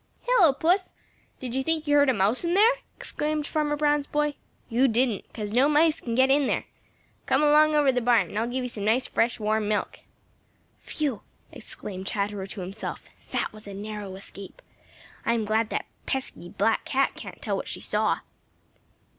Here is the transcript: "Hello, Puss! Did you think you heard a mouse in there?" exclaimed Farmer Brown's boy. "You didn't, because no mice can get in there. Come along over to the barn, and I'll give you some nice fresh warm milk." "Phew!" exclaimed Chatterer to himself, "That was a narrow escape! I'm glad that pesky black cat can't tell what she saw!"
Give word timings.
"Hello, 0.23 0.51
Puss! 0.51 0.93
Did 1.39 1.53
you 1.53 1.63
think 1.63 1.85
you 1.87 1.95
heard 1.95 2.09
a 2.09 2.13
mouse 2.15 2.43
in 2.43 2.55
there?" 2.55 2.71
exclaimed 2.97 3.45
Farmer 3.45 3.75
Brown's 3.75 4.07
boy. 4.07 4.33
"You 4.67 4.87
didn't, 4.87 5.27
because 5.27 5.51
no 5.53 5.69
mice 5.69 6.01
can 6.01 6.15
get 6.15 6.31
in 6.31 6.47
there. 6.47 6.63
Come 7.27 7.43
along 7.43 7.75
over 7.75 7.89
to 7.89 7.93
the 7.93 8.01
barn, 8.01 8.29
and 8.29 8.39
I'll 8.39 8.47
give 8.47 8.63
you 8.63 8.67
some 8.67 8.85
nice 8.85 9.05
fresh 9.05 9.39
warm 9.39 9.67
milk." 9.67 9.99
"Phew!" 10.79 11.21
exclaimed 11.51 12.07
Chatterer 12.07 12.47
to 12.47 12.61
himself, 12.61 13.03
"That 13.29 13.53
was 13.53 13.67
a 13.67 13.75
narrow 13.75 14.15
escape! 14.15 14.63
I'm 15.23 15.45
glad 15.45 15.69
that 15.69 15.85
pesky 16.07 16.49
black 16.49 16.83
cat 16.83 17.11
can't 17.15 17.39
tell 17.39 17.55
what 17.55 17.67
she 17.67 17.79
saw!" 17.79 18.21